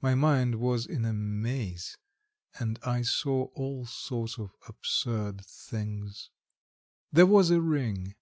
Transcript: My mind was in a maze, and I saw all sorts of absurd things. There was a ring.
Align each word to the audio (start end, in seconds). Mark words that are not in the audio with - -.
My 0.00 0.14
mind 0.14 0.60
was 0.60 0.86
in 0.86 1.04
a 1.04 1.12
maze, 1.12 1.98
and 2.60 2.78
I 2.84 3.02
saw 3.02 3.46
all 3.56 3.86
sorts 3.86 4.38
of 4.38 4.52
absurd 4.68 5.44
things. 5.44 6.30
There 7.10 7.26
was 7.26 7.50
a 7.50 7.60
ring. 7.60 8.14